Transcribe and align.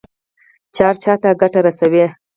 چې 0.73 0.81
هر 0.87 0.95
چا 1.03 1.13
ته 1.21 1.29
ګټه 1.41 1.59
رسوي. 1.65 2.05